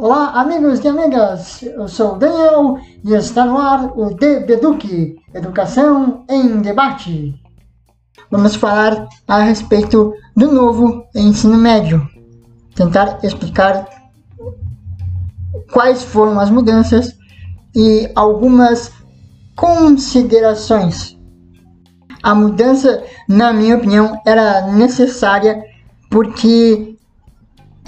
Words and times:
Olá, 0.00 0.30
amigos 0.40 0.78
e 0.84 0.86
amigas, 0.86 1.60
eu 1.60 1.88
sou 1.88 2.14
Daniel 2.14 2.78
e 3.04 3.14
está 3.14 3.44
no 3.44 3.58
ar 3.58 3.98
o 3.98 4.14
DBEDUC, 4.14 5.16
Educação 5.34 6.24
em 6.30 6.60
Debate. 6.60 7.34
Vamos 8.30 8.54
falar 8.54 9.08
a 9.26 9.40
respeito 9.40 10.14
do 10.36 10.52
novo 10.52 11.04
ensino 11.16 11.58
médio, 11.58 12.08
tentar 12.76 13.18
explicar 13.24 13.88
quais 15.72 16.04
foram 16.04 16.38
as 16.38 16.48
mudanças 16.48 17.18
e 17.74 18.08
algumas 18.14 18.92
considerações. 19.56 21.18
A 22.22 22.36
mudança, 22.36 23.02
na 23.28 23.52
minha 23.52 23.76
opinião, 23.76 24.22
era 24.24 24.68
necessária 24.68 25.60
porque 26.08 26.97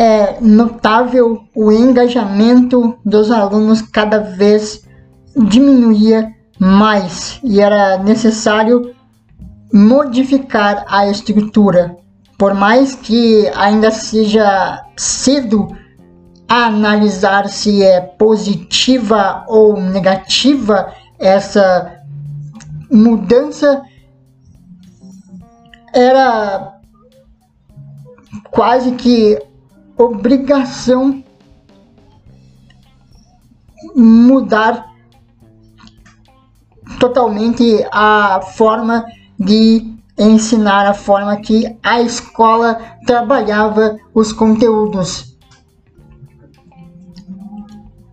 é 0.01 0.39
notável 0.41 1.45
o 1.55 1.71
engajamento 1.71 2.97
dos 3.05 3.31
alunos 3.31 3.83
cada 3.83 4.19
vez 4.19 4.89
diminuía 5.37 6.35
mais 6.59 7.39
e 7.45 7.61
era 7.61 7.99
necessário 7.99 8.95
modificar 9.71 10.87
a 10.89 11.07
estrutura. 11.07 11.99
Por 12.39 12.55
mais 12.55 12.95
que 12.95 13.47
ainda 13.55 13.91
seja 13.91 14.83
cedo 14.97 15.69
a 16.49 16.65
analisar 16.65 17.47
se 17.51 17.83
é 17.83 18.01
positiva 18.01 19.45
ou 19.49 19.79
negativa 19.79 20.95
essa 21.19 22.01
mudança, 22.91 23.83
era 25.93 26.73
quase 28.51 28.93
que 28.93 29.50
obrigação 30.01 31.23
mudar 33.95 34.87
totalmente 36.99 37.87
a 37.93 38.41
forma 38.41 39.05
de 39.39 39.95
ensinar, 40.19 40.87
a 40.87 40.95
forma 40.95 41.37
que 41.37 41.79
a 41.83 42.01
escola 42.01 42.81
trabalhava 43.07 43.99
os 44.15 44.33
conteúdos. 44.33 45.37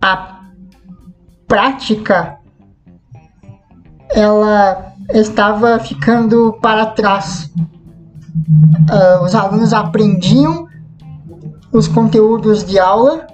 A 0.02 0.42
prática 1.46 2.38
ela 4.10 4.92
estava 5.14 5.78
ficando 5.78 6.52
para 6.60 6.86
trás. 6.86 7.50
Uh, 8.90 9.24
os 9.24 9.34
alunos 9.34 9.72
aprendiam 9.72 10.67
os 11.72 11.88
conteúdos 11.88 12.64
de 12.64 12.78
aula 12.78 13.26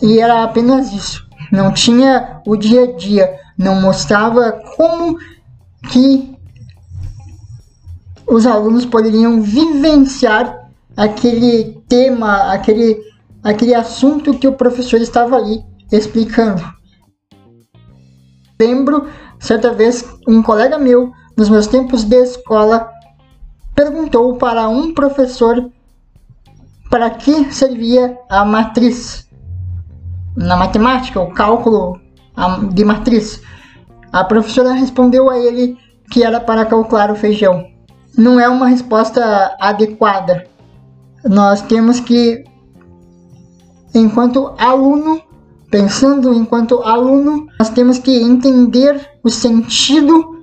e 0.00 0.18
era 0.18 0.42
apenas 0.42 0.92
isso. 0.92 1.26
Não 1.50 1.72
tinha 1.72 2.40
o 2.46 2.56
dia 2.56 2.84
a 2.84 2.92
dia, 2.96 3.38
não 3.58 3.80
mostrava 3.80 4.52
como 4.76 5.18
que 5.90 6.36
os 8.26 8.46
alunos 8.46 8.86
poderiam 8.86 9.42
vivenciar 9.42 10.70
aquele 10.96 11.82
tema, 11.88 12.52
aquele, 12.52 12.98
aquele 13.42 13.74
assunto 13.74 14.38
que 14.38 14.48
o 14.48 14.54
professor 14.54 15.00
estava 15.00 15.36
ali 15.36 15.62
explicando. 15.90 16.62
Lembro, 18.58 19.08
certa 19.38 19.72
vez, 19.72 20.08
um 20.26 20.42
colega 20.42 20.78
meu, 20.78 21.12
nos 21.36 21.48
meus 21.48 21.66
tempos 21.66 22.04
de 22.04 22.16
escola, 22.16 22.90
perguntou 23.74 24.36
para 24.36 24.68
um 24.68 24.94
professor 24.94 25.70
para 26.92 27.08
que 27.08 27.50
servia 27.50 28.18
a 28.28 28.44
matriz. 28.44 29.26
Na 30.36 30.56
matemática, 30.56 31.18
o 31.18 31.32
cálculo 31.32 31.98
de 32.74 32.84
matriz. 32.84 33.40
A 34.12 34.22
professora 34.22 34.74
respondeu 34.74 35.30
a 35.30 35.38
ele 35.38 35.78
que 36.10 36.22
era 36.22 36.38
para 36.38 36.66
calcular 36.66 37.10
o 37.10 37.16
feijão. 37.16 37.66
Não 38.16 38.38
é 38.38 38.46
uma 38.46 38.68
resposta 38.68 39.56
adequada. 39.58 40.46
Nós 41.24 41.62
temos 41.62 41.98
que, 41.98 42.44
enquanto 43.94 44.52
aluno, 44.58 45.22
pensando 45.70 46.34
enquanto 46.34 46.82
aluno, 46.82 47.46
nós 47.58 47.70
temos 47.70 47.98
que 47.98 48.14
entender 48.22 49.18
o 49.24 49.30
sentido 49.30 50.42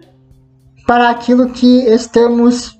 para 0.87 1.11
aquilo 1.11 1.49
que 1.49 1.81
estamos 1.81 2.78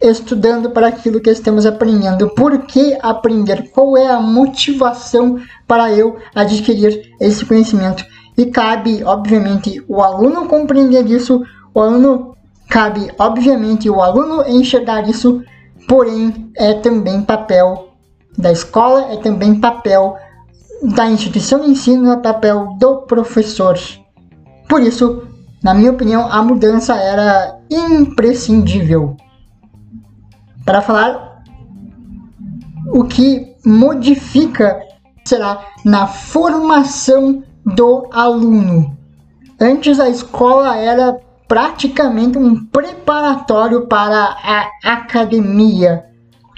estudando 0.00 0.70
para 0.70 0.88
aquilo 0.88 1.20
que 1.20 1.30
estamos 1.30 1.66
aprendendo. 1.66 2.30
Por 2.30 2.62
que 2.62 2.96
aprender? 3.02 3.70
Qual 3.70 3.96
é 3.96 4.10
a 4.10 4.20
motivação 4.20 5.38
para 5.66 5.92
eu 5.92 6.16
adquirir 6.34 7.14
esse 7.20 7.44
conhecimento? 7.44 8.04
E 8.36 8.46
cabe, 8.46 9.04
obviamente, 9.04 9.84
o 9.86 10.00
aluno 10.00 10.46
compreender 10.46 11.06
isso, 11.06 11.42
o 11.74 11.80
aluno 11.80 12.34
cabe, 12.68 13.10
obviamente, 13.18 13.90
o 13.90 14.00
aluno 14.00 14.42
enxergar 14.48 15.06
isso, 15.06 15.42
porém 15.86 16.50
é 16.56 16.72
também 16.74 17.20
papel 17.20 17.88
da 18.38 18.50
escola, 18.50 19.12
é 19.12 19.16
também 19.18 19.60
papel 19.60 20.16
da 20.82 21.06
instituição 21.06 21.60
de 21.60 21.70
ensino, 21.70 22.10
é 22.10 22.16
papel 22.16 22.76
do 22.78 23.02
professor. 23.02 23.78
Por 24.66 24.80
isso, 24.80 25.24
na 25.62 25.74
minha 25.74 25.90
opinião, 25.90 26.26
a 26.30 26.42
mudança 26.42 26.94
era 26.94 27.58
imprescindível 27.68 29.16
para 30.64 30.82
falar 30.82 31.42
o 32.92 33.04
que 33.04 33.56
modifica 33.64 34.80
será 35.24 35.64
na 35.84 36.06
formação 36.06 37.42
do 37.64 38.08
aluno. 38.12 38.96
Antes 39.60 40.00
a 40.00 40.08
escola 40.08 40.76
era 40.76 41.20
praticamente 41.46 42.38
um 42.38 42.64
preparatório 42.66 43.86
para 43.86 44.36
a 44.42 44.70
academia. 44.84 46.04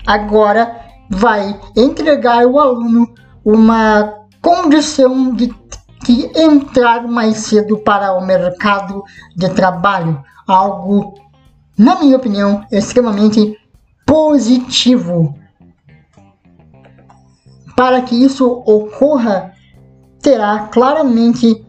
Agora 0.07 0.81
vai 1.11 1.59
entregar 1.77 2.45
ao 2.45 2.59
aluno 2.59 3.13
uma 3.45 4.15
condição 4.41 5.35
de, 5.35 5.53
de 6.05 6.31
entrar 6.39 7.07
mais 7.09 7.39
cedo 7.39 7.79
para 7.79 8.13
o 8.13 8.25
mercado 8.25 9.03
de 9.37 9.49
trabalho. 9.51 10.23
Algo, 10.47 11.15
na 11.77 11.97
minha 11.97 12.17
opinião, 12.17 12.65
extremamente 12.71 13.57
positivo. 14.13 15.35
Para 17.75 18.03
que 18.03 18.15
isso 18.15 18.47
ocorra, 18.67 19.55
terá 20.21 20.69
claramente 20.71 21.65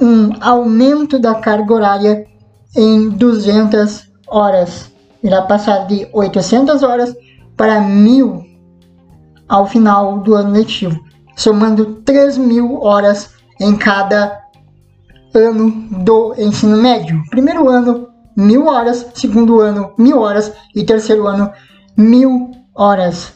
um 0.00 0.30
aumento 0.40 1.18
da 1.18 1.34
carga 1.34 1.74
horária 1.74 2.26
em 2.74 3.10
200 3.10 4.10
horas. 4.26 4.90
Irá 5.22 5.42
passar 5.42 5.86
de 5.86 6.08
800 6.10 6.82
horas 6.82 7.14
para 7.54 7.82
1000 7.82 8.42
ao 9.46 9.66
final 9.66 10.20
do 10.20 10.34
ano 10.34 10.52
letivo, 10.52 10.98
somando 11.36 11.96
3 11.96 12.38
mil 12.38 12.80
horas 12.80 13.34
em 13.60 13.76
cada 13.76 14.40
ano 15.34 15.70
do 16.02 16.34
ensino 16.38 16.78
médio. 16.78 17.22
Primeiro 17.28 17.68
ano 17.68 18.09
mil 18.40 18.66
horas, 18.66 19.06
segundo 19.14 19.60
ano 19.60 19.92
mil 19.98 20.20
horas 20.20 20.52
e 20.74 20.84
terceiro 20.84 21.26
ano 21.26 21.52
mil 21.96 22.50
horas. 22.74 23.34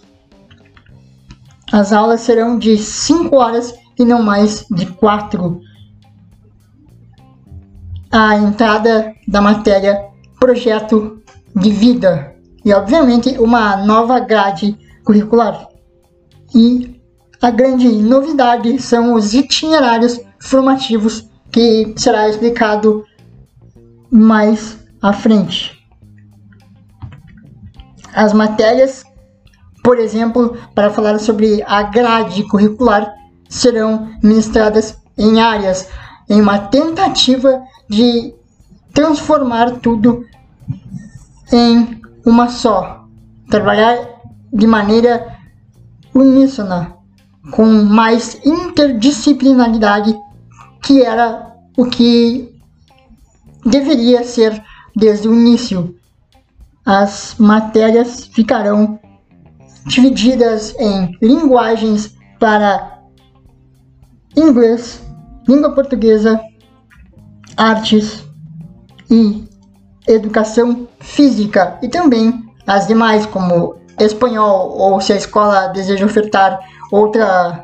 As 1.73 1.93
aulas 1.93 2.21
serão 2.21 2.59
de 2.59 2.77
5 2.77 3.35
horas 3.35 3.75
e 3.99 4.05
não 4.05 4.23
mais 4.23 4.65
de 4.71 4.87
4. 4.87 5.61
A 8.13 8.37
entrada 8.37 9.13
da 9.27 9.41
matéria 9.41 10.09
projeto 10.39 11.21
de 11.57 11.71
vida 11.71 12.35
e, 12.65 12.73
obviamente, 12.73 13.37
uma 13.39 13.77
nova 13.79 14.21
grade 14.21 14.79
curricular. 15.05 15.67
E 16.55 17.01
a 17.43 17.51
grande 17.51 17.89
novidade 17.89 18.81
são 18.81 19.15
os 19.15 19.35
itinerários 19.35 20.21
formativos 20.39 21.29
que 21.51 21.93
será 21.97 22.29
explicado 22.29 23.05
mais 24.11 24.79
à 25.05 25.13
frente. 25.13 25.87
As 28.15 28.33
matérias, 28.33 29.05
por 29.83 29.99
exemplo, 29.99 30.57
para 30.75 30.89
falar 30.89 31.19
sobre 31.19 31.63
a 31.67 31.83
grade 31.83 32.43
curricular, 32.45 33.13
serão 33.47 34.11
ministradas 34.23 34.99
em 35.19 35.43
áreas, 35.43 35.91
em 36.27 36.41
uma 36.41 36.59
tentativa 36.59 37.63
de 37.87 38.35
transformar 38.95 39.73
tudo 39.73 40.25
em 41.53 42.01
uma 42.25 42.49
só. 42.49 43.05
Trabalhar 43.51 43.99
de 44.51 44.67
maneira 44.67 45.37
uníssona, 46.15 46.95
com 47.51 47.67
mais 47.67 48.41
interdisciplinaridade, 48.43 50.19
que 50.81 51.03
era 51.03 51.55
o 51.77 51.85
que 51.85 52.59
deveria 53.67 54.25
ser 54.25 54.65
desde 54.95 55.29
o 55.29 55.35
início. 55.35 55.95
As 56.85 57.37
matérias 57.39 58.27
ficarão 58.27 58.99
divididas 59.87 60.75
em 60.79 61.17
linguagens 61.21 62.15
para 62.39 63.01
inglês, 64.37 65.03
língua 65.47 65.73
portuguesa, 65.75 66.41
artes 67.57 68.25
e 69.11 69.45
educação 70.07 70.89
física 71.01 71.79
e 71.83 71.89
também 71.89 72.45
as 72.67 72.87
demais 72.87 73.27
como 73.27 73.77
espanhol 73.99 74.77
ou 74.77 75.01
se 75.01 75.13
a 75.13 75.17
escola 75.17 75.69
deseja 75.69 76.05
ofertar 76.05 76.59
outra 76.91 77.64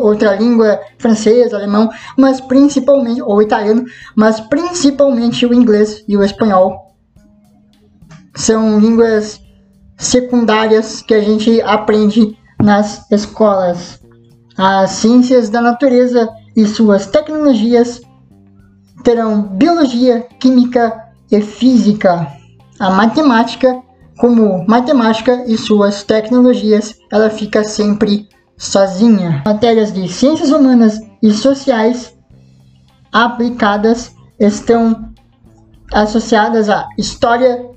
outra 0.00 0.34
língua 0.34 0.80
francesa, 0.98 1.56
alemão, 1.56 1.88
mas 2.18 2.40
principalmente 2.40 3.22
ou 3.22 3.40
italiano, 3.40 3.84
mas 4.16 4.40
principalmente 4.40 5.46
o 5.46 5.54
inglês 5.54 6.04
e 6.08 6.16
o 6.16 6.24
espanhol 6.24 6.84
são 8.36 8.78
línguas 8.80 9.40
secundárias 9.96 11.02
que 11.02 11.14
a 11.14 11.20
gente 11.20 11.60
aprende 11.62 12.36
nas 12.60 13.08
escolas. 13.10 14.00
As 14.56 14.90
ciências 14.90 15.48
da 15.48 15.60
natureza 15.60 16.28
e 16.56 16.66
suas 16.66 17.06
tecnologias 17.06 18.00
terão 19.02 19.42
biologia, 19.42 20.26
química 20.40 21.04
e 21.30 21.40
física. 21.40 22.26
A 22.78 22.90
matemática, 22.90 23.82
como 24.18 24.64
matemática 24.66 25.44
e 25.46 25.56
suas 25.56 26.02
tecnologias, 26.02 26.96
ela 27.10 27.30
fica 27.30 27.64
sempre 27.64 28.28
sozinha. 28.56 29.42
Matérias 29.46 29.92
de 29.92 30.08
ciências 30.08 30.50
humanas 30.50 30.98
e 31.22 31.32
sociais 31.32 32.14
aplicadas 33.12 34.12
estão 34.38 35.12
associadas 35.92 36.68
à 36.68 36.88
história, 36.98 37.70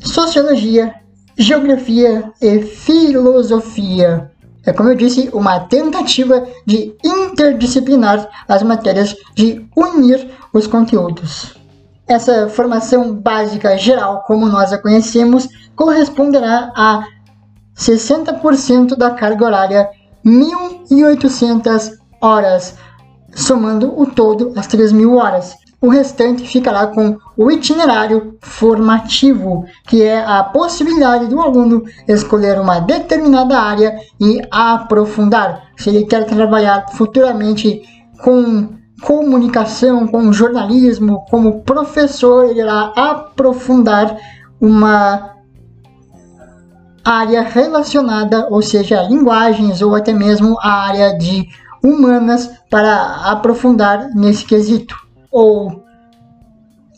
sociologia, 0.00 0.94
geografia 1.36 2.32
e 2.40 2.60
filosofia. 2.60 4.30
É 4.66 4.72
como 4.72 4.90
eu 4.90 4.94
disse, 4.94 5.30
uma 5.32 5.60
tentativa 5.60 6.46
de 6.66 6.94
interdisciplinar 7.02 8.28
as 8.46 8.62
matérias, 8.62 9.16
de 9.34 9.66
unir 9.74 10.30
os 10.52 10.66
conteúdos. 10.66 11.56
Essa 12.06 12.48
formação 12.48 13.14
básica 13.14 13.78
geral, 13.78 14.24
como 14.26 14.46
nós 14.46 14.72
a 14.72 14.78
conhecemos, 14.78 15.48
corresponderá 15.74 16.72
a 16.76 17.04
60% 17.76 18.96
da 18.96 19.12
carga 19.12 19.44
horária, 19.44 19.88
1.800 20.24 21.92
horas, 22.20 22.74
somando 23.34 23.98
o 23.98 24.06
todo 24.06 24.52
as 24.56 24.66
3.000 24.66 25.16
horas 25.16 25.54
o 25.80 25.88
restante 25.88 26.46
ficará 26.46 26.88
com 26.88 27.16
o 27.36 27.50
itinerário 27.50 28.36
formativo, 28.40 29.64
que 29.86 30.02
é 30.02 30.24
a 30.24 30.42
possibilidade 30.42 31.26
do 31.26 31.40
aluno 31.40 31.84
escolher 32.06 32.58
uma 32.58 32.80
determinada 32.80 33.60
área 33.60 33.96
e 34.20 34.40
aprofundar. 34.50 35.68
Se 35.76 35.90
ele 35.90 36.04
quer 36.04 36.24
trabalhar 36.24 36.86
futuramente 36.94 37.82
com 38.22 38.70
comunicação, 39.02 40.08
com 40.08 40.32
jornalismo, 40.32 41.24
como 41.30 41.62
professor, 41.62 42.46
ele 42.50 42.60
irá 42.60 42.92
aprofundar 42.96 44.16
uma 44.60 45.37
área 47.10 47.42
relacionada, 47.42 48.48
ou 48.50 48.60
seja, 48.62 49.02
linguagens 49.02 49.80
ou 49.80 49.94
até 49.94 50.12
mesmo 50.12 50.58
a 50.60 50.86
área 50.88 51.16
de 51.16 51.48
humanas 51.82 52.50
para 52.68 53.30
aprofundar 53.30 54.10
nesse 54.14 54.44
quesito 54.44 54.94
ou 55.30 55.88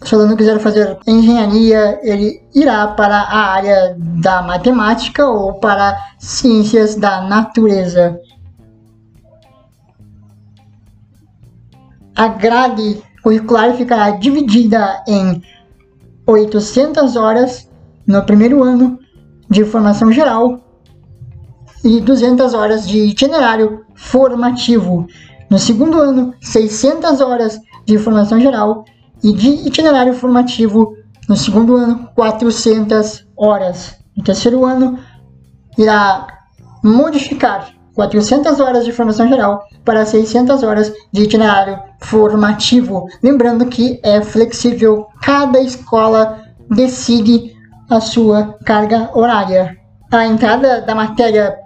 se 0.02 0.14
o 0.14 0.18
aluno 0.18 0.36
quiser 0.36 0.58
fazer 0.58 0.98
engenharia, 1.06 2.00
ele 2.02 2.42
irá 2.54 2.86
para 2.88 3.16
a 3.16 3.52
área 3.52 3.94
da 3.98 4.40
matemática 4.40 5.26
ou 5.26 5.54
para 5.54 5.98
ciências 6.18 6.96
da 6.96 7.20
natureza. 7.22 8.18
A 12.16 12.28
grade 12.28 13.02
curricular 13.22 13.74
ficará 13.74 14.10
dividida 14.12 15.02
em 15.06 15.42
800 16.26 17.16
horas 17.16 17.68
no 18.06 18.22
primeiro 18.24 18.62
ano 18.62 18.98
de 19.50 19.64
formação 19.64 20.12
geral 20.12 20.60
e 21.84 22.00
200 22.00 22.54
horas 22.54 22.86
de 22.86 22.98
itinerário 22.98 23.84
formativo. 23.94 25.06
No 25.50 25.58
segundo 25.58 26.00
ano, 26.00 26.32
600 26.40 27.20
horas 27.20 27.58
de 27.84 27.98
formação 27.98 28.40
geral 28.40 28.84
e 29.22 29.32
de 29.32 29.48
itinerário 29.66 30.14
formativo 30.14 30.94
no 31.28 31.36
segundo 31.36 31.76
ano, 31.76 32.08
400 32.14 33.26
horas. 33.36 33.96
No 34.16 34.22
terceiro 34.22 34.64
ano, 34.64 34.98
irá 35.76 36.26
modificar 36.82 37.72
400 37.94 38.60
horas 38.60 38.84
de 38.84 38.92
formação 38.92 39.28
geral 39.28 39.64
para 39.84 40.06
600 40.06 40.62
horas 40.62 40.92
de 41.12 41.22
itinerário 41.22 41.78
formativo. 42.00 43.06
Lembrando 43.22 43.66
que 43.66 44.00
é 44.02 44.20
flexível, 44.22 45.06
cada 45.20 45.60
escola 45.60 46.42
decide 46.68 47.56
a 47.90 48.00
sua 48.00 48.56
carga 48.64 49.10
horária. 49.12 49.76
A 50.10 50.26
entrada 50.26 50.80
da 50.80 50.94
matéria 50.94 51.56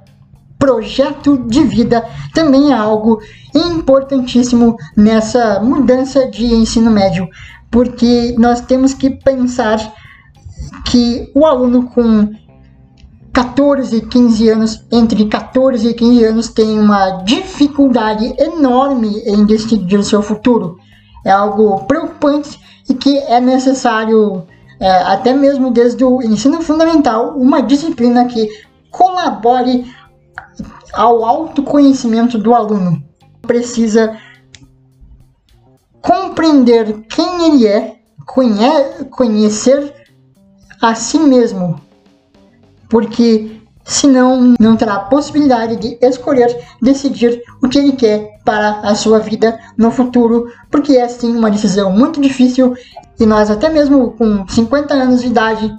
projeto 0.58 1.36
de 1.46 1.62
vida 1.64 2.04
também 2.32 2.72
é 2.72 2.74
algo 2.74 3.20
importantíssimo 3.54 4.76
nessa 4.96 5.60
mudança 5.60 6.26
de 6.26 6.46
ensino 6.46 6.90
médio, 6.90 7.28
porque 7.70 8.34
nós 8.38 8.62
temos 8.62 8.94
que 8.94 9.10
pensar 9.10 9.78
que 10.86 11.30
o 11.34 11.44
aluno 11.44 11.90
com 11.90 12.30
14 13.34 13.96
e 13.96 14.00
15 14.00 14.48
anos, 14.48 14.84
entre 14.92 15.26
14 15.26 15.88
e 15.88 15.92
15 15.92 16.24
anos, 16.24 16.48
tem 16.48 16.78
uma 16.78 17.22
dificuldade 17.24 18.32
enorme 18.38 19.22
em 19.26 19.44
decidir 19.44 19.98
o 19.98 20.04
seu 20.04 20.22
futuro. 20.22 20.78
É 21.24 21.32
algo 21.32 21.84
preocupante 21.84 22.60
e 22.88 22.94
que 22.94 23.18
é 23.18 23.40
necessário, 23.40 24.44
é, 24.80 24.90
até 24.90 25.32
mesmo 25.32 25.70
desde 25.70 26.04
o 26.04 26.22
ensino 26.22 26.60
fundamental, 26.60 27.36
uma 27.36 27.62
disciplina 27.62 28.26
que 28.26 28.48
colabore 28.90 29.92
ao 30.92 31.24
autoconhecimento 31.24 32.38
do 32.38 32.54
aluno. 32.54 33.02
Precisa 33.42 34.16
compreender 36.00 37.02
quem 37.08 37.46
ele 37.46 37.66
é, 37.66 37.96
conhe 38.26 39.04
conhecer 39.10 39.94
a 40.80 40.94
si 40.94 41.18
mesmo, 41.18 41.80
porque 42.88 43.60
senão 43.84 44.54
não 44.58 44.76
terá 44.76 44.98
possibilidade 44.98 45.76
de 45.76 45.98
escolher, 46.00 46.56
decidir 46.80 47.42
o 47.62 47.68
que 47.68 47.78
ele 47.78 47.92
quer 47.92 48.40
para 48.44 48.80
a 48.80 48.94
sua 48.94 49.18
vida 49.18 49.58
no 49.76 49.90
futuro, 49.90 50.50
porque 50.70 50.96
é 50.96 51.06
sim 51.08 51.36
uma 51.36 51.50
decisão 51.50 51.90
muito 51.90 52.20
difícil 52.20 52.74
e 53.20 53.26
nós 53.26 53.50
até 53.50 53.68
mesmo 53.68 54.12
com 54.12 54.46
50 54.48 54.94
anos 54.94 55.20
de 55.20 55.28
idade 55.28 55.78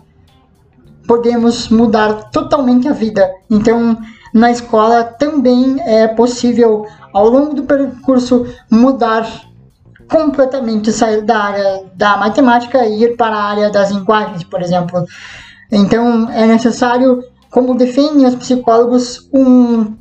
podemos 1.08 1.70
mudar 1.70 2.30
totalmente 2.32 2.88
a 2.88 2.94
vida. 2.94 3.30
Então, 3.50 3.98
na 4.34 4.52
escola 4.52 5.04
também 5.04 5.78
é 5.86 6.08
possível, 6.08 6.86
ao 7.14 7.30
longo 7.30 7.54
do 7.54 7.64
percurso, 7.64 8.46
mudar 8.70 9.28
completamente, 10.10 10.92
sair 10.92 11.22
da 11.22 11.38
área 11.38 11.84
da 11.96 12.18
matemática 12.18 12.86
e 12.86 13.04
ir 13.04 13.18
para 13.18 13.36
a 13.36 13.44
área 13.44 13.70
das 13.70 13.92
linguagens, 13.92 14.44
por 14.44 14.62
exemplo. 14.62 15.06
Então, 15.72 16.30
é 16.32 16.46
necessário, 16.46 17.24
como 17.56 17.74
defendem 17.74 18.26
os 18.26 18.36
psicólogos, 18.36 19.30
um, 19.34 19.96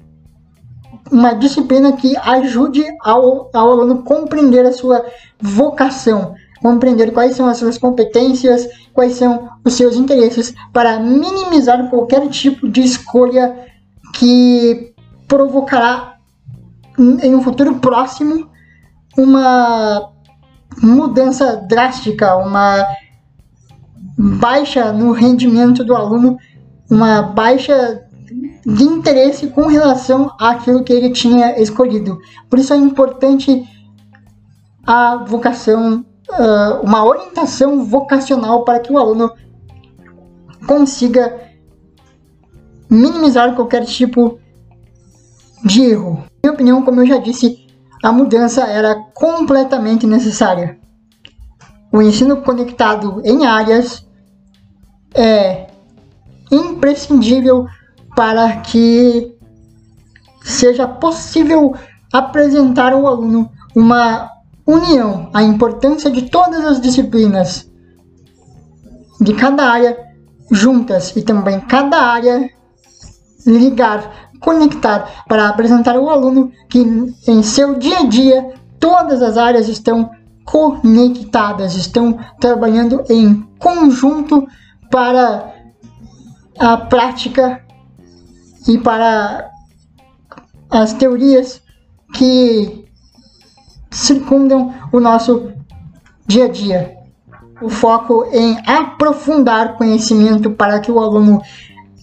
uma 1.09 1.35
disciplina 1.35 1.93
que 1.93 2.17
ajude 2.17 2.85
ao, 3.01 3.49
ao 3.55 3.71
aluno 3.71 4.03
compreender 4.03 4.67
a 4.67 4.73
sua 4.73 5.07
vocação, 5.41 6.35
compreender 6.61 7.13
quais 7.13 7.37
são 7.37 7.47
as 7.47 7.59
suas 7.59 7.79
competências, 7.79 8.67
quais 8.93 9.13
são 9.13 9.51
os 9.65 9.75
seus 9.75 9.95
interesses, 9.95 10.53
para 10.73 10.99
minimizar 10.99 11.89
qualquer 11.91 12.29
tipo 12.29 12.69
de 12.69 12.81
escolha 12.81 13.57
que 14.15 14.93
provocará 15.29 16.17
em 16.99 17.37
um 17.37 17.41
futuro 17.41 17.77
próximo 17.77 18.51
uma 19.17 20.11
mudança 20.83 21.65
drástica, 21.69 22.35
uma 22.35 22.85
baixa 24.19 24.93
no 24.93 25.13
rendimento 25.13 25.85
do 25.85 25.95
aluno, 25.95 26.37
uma 26.91 27.23
baixa 27.23 28.07
de 28.67 28.85
interesse 28.85 29.49
com 29.49 29.67
relação 29.67 30.31
àquilo 30.39 30.83
que 30.83 30.93
ele 30.93 31.11
tinha 31.11 31.61
escolhido. 31.61 32.19
Por 32.49 32.59
isso 32.59 32.73
é 32.73 32.77
importante 32.77 33.63
a 34.87 35.17
vocação, 35.17 36.05
uma 36.83 37.05
orientação 37.05 37.85
vocacional 37.85 38.65
para 38.65 38.81
que 38.81 38.93
o 38.93 38.99
aluno 38.99 39.33
consiga 40.67 41.41
minimizar 42.89 43.55
qualquer 43.55 43.85
tipo 43.85 44.39
de 45.65 45.83
erro. 45.83 46.25
Na 46.43 46.51
minha 46.51 46.53
opinião, 46.53 46.83
como 46.83 47.01
eu 47.01 47.07
já 47.07 47.19
disse, 47.19 47.67
a 48.03 48.13
mudança 48.13 48.65
era 48.65 48.95
completamente 49.15 50.07
necessária. 50.07 50.79
O 51.93 52.03
ensino 52.03 52.43
conectado 52.43 53.23
em 53.25 53.47
áreas 53.47 54.07
é 55.15 55.69
imprescindível 56.51 57.67
para 58.15 58.59
que 58.59 59.37
seja 60.43 60.87
possível 60.87 61.75
apresentar 62.13 62.93
ao 62.93 63.07
aluno 63.07 63.51
uma 63.75 64.31
união, 64.67 65.31
a 65.35 65.43
importância 65.43 66.11
de 66.11 66.23
todas 66.31 66.65
as 66.65 66.81
disciplinas 66.81 67.71
de 69.21 69.35
cada 69.35 69.65
área 69.65 69.97
juntas 70.51 71.15
e 71.17 71.23
também 71.23 71.61
cada 71.61 71.99
área 71.99 72.49
ligar, 73.47 74.31
conectar 74.41 75.25
para 75.27 75.49
apresentar 75.49 75.97
ao 75.97 76.09
aluno 76.09 76.51
que 76.69 76.79
em 77.27 77.43
seu 77.43 77.79
dia 77.79 78.01
a 78.01 78.07
dia 78.07 78.55
todas 78.79 79.23
as 79.23 79.37
áreas 79.37 79.69
estão 79.69 80.11
conectadas, 80.45 81.75
estão 81.75 82.19
trabalhando 82.39 83.03
em 83.09 83.43
conjunto 83.59 84.47
para 84.91 85.54
a 86.59 86.77
prática 86.77 87.63
e 88.69 88.79
para 88.79 89.51
as 90.71 90.93
teorias 90.95 91.63
que 92.15 92.85
circundam 93.91 94.75
o 94.93 95.01
nosso 95.01 95.53
dia 96.27 96.47
a 96.47 96.49
dia. 96.49 96.97
O 97.61 97.69
foco 97.69 98.27
em 98.33 98.59
aprofundar 98.67 99.77
conhecimento 99.77 100.51
para 100.51 100.81
que 100.81 100.91
o 100.91 100.99
aluno 100.99 101.41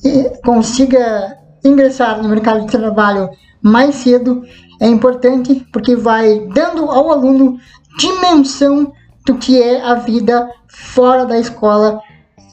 eh, 0.06 0.40
consiga 0.44 1.38
ingressar 1.64 2.22
no 2.22 2.30
mercado 2.30 2.62
de 2.62 2.72
trabalho 2.72 3.30
mais 3.62 3.96
cedo 3.96 4.44
é 4.80 4.88
importante 4.88 5.68
porque 5.72 5.96
vai 5.96 6.48
dando 6.54 6.86
ao 6.90 7.12
aluno 7.12 7.60
dimensão 7.98 8.92
do 9.26 9.36
que 9.36 9.62
é 9.62 9.82
a 9.84 9.96
vida 9.96 10.50
fora 10.68 11.26
da 11.26 11.38
escola, 11.38 12.02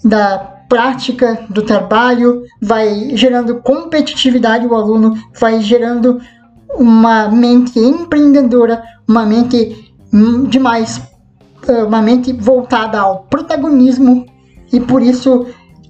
da 0.05 0.58
prática 0.69 1.47
do 1.49 1.63
trabalho, 1.63 2.43
vai 2.61 3.17
gerando 3.17 3.61
competitividade 3.63 4.67
o 4.67 4.75
aluno, 4.75 5.15
vai 5.41 5.61
gerando 5.61 6.21
uma 6.75 7.29
mente 7.29 7.79
empreendedora, 7.79 8.83
uma 9.09 9.25
mente 9.25 9.93
demais, 10.49 11.01
eh, 11.67 11.85
uma 11.85 12.03
mente 12.03 12.33
voltada 12.33 13.01
ao 13.01 13.25
protagonismo 13.25 14.27
e 14.73 14.81
por 14.81 15.03
isso 15.03 15.47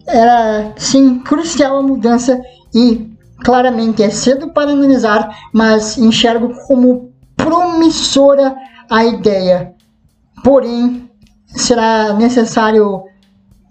era 0.06 0.72
sim 0.76 1.18
crucial 1.18 1.78
a 1.78 1.82
mudança 1.82 2.40
e 2.74 3.10
claramente 3.44 4.02
é 4.02 4.10
cedo 4.10 4.48
para 4.48 4.70
analisar, 4.70 5.36
mas 5.52 5.98
enxergo 5.98 6.54
como 6.66 7.12
promissora 7.36 8.56
a 8.90 9.04
ideia. 9.04 9.74
Porém, 10.42 11.08
será 11.46 12.12
necessário 12.14 13.04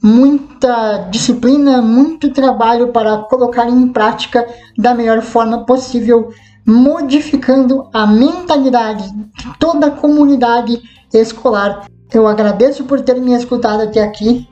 muita 0.01 1.07
disciplina, 1.09 1.81
muito 1.81 2.31
trabalho 2.31 2.89
para 2.89 3.17
colocar 3.23 3.67
em 3.67 3.87
prática 3.89 4.47
da 4.77 4.93
melhor 4.93 5.21
forma 5.21 5.65
possível, 5.65 6.29
modificando 6.65 7.89
a 7.93 8.05
mentalidade 8.05 9.09
de 9.11 9.57
toda 9.59 9.87
a 9.87 9.91
comunidade 9.91 10.81
escolar. 11.13 11.87
Eu 12.13 12.27
agradeço 12.27 12.85
por 12.85 13.01
ter 13.01 13.19
me 13.19 13.33
escutado 13.33 13.83
até 13.83 14.01
aqui. 14.01 14.47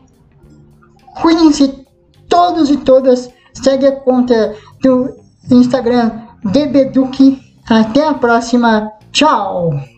Cuidem-se 1.21 1.85
todos 2.27 2.69
e 2.69 2.77
todas. 2.77 3.29
Segue 3.53 3.87
a 3.87 3.95
conta 3.95 4.55
do 4.81 5.15
Instagram 5.49 6.11
DBDuque. 6.43 7.39
Até 7.69 8.07
a 8.07 8.13
próxima. 8.13 8.91
Tchau! 9.11 9.94